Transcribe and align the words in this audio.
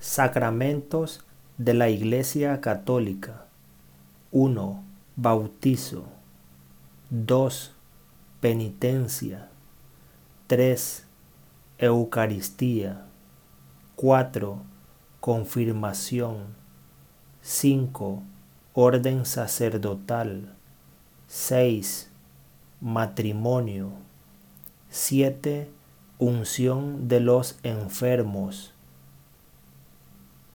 Sacramentos 0.00 1.26
de 1.58 1.74
la 1.74 1.90
Iglesia 1.90 2.62
Católica. 2.62 3.44
1. 4.32 4.82
Bautizo. 5.16 6.04
2. 7.10 7.74
Penitencia. 8.40 9.50
3. 10.46 11.04
Eucaristía. 11.76 13.04
4. 13.96 14.62
Confirmación. 15.20 16.46
5. 17.42 18.22
Orden 18.72 19.26
sacerdotal. 19.26 20.54
6. 21.28 22.10
Matrimonio. 22.80 23.90
7. 24.88 25.70
Unción 26.18 27.06
de 27.08 27.20
los 27.20 27.58
enfermos. 27.62 28.72